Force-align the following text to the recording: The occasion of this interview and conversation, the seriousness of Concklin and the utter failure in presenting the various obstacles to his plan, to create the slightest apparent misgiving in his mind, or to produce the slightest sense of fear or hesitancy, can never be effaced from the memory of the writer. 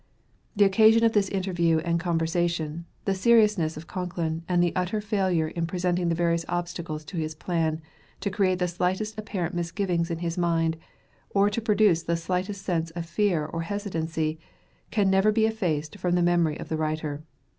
The 0.55 0.65
occasion 0.65 1.03
of 1.03 1.11
this 1.13 1.29
interview 1.29 1.77
and 1.77 1.99
conversation, 1.99 2.85
the 3.05 3.13
seriousness 3.13 3.77
of 3.77 3.85
Concklin 3.85 4.41
and 4.49 4.63
the 4.63 4.75
utter 4.75 4.99
failure 4.99 5.49
in 5.49 5.67
presenting 5.67 6.09
the 6.09 6.15
various 6.15 6.43
obstacles 6.49 7.05
to 7.05 7.17
his 7.17 7.35
plan, 7.35 7.83
to 8.21 8.31
create 8.31 8.57
the 8.57 8.67
slightest 8.67 9.15
apparent 9.19 9.53
misgiving 9.53 10.07
in 10.09 10.17
his 10.17 10.39
mind, 10.39 10.77
or 11.29 11.51
to 11.51 11.61
produce 11.61 12.01
the 12.01 12.17
slightest 12.17 12.65
sense 12.65 12.89
of 12.89 13.05
fear 13.05 13.45
or 13.45 13.61
hesitancy, 13.61 14.39
can 14.89 15.07
never 15.07 15.31
be 15.31 15.45
effaced 15.45 15.99
from 15.99 16.15
the 16.15 16.23
memory 16.23 16.57
of 16.59 16.69
the 16.69 16.77
writer. 16.77 17.21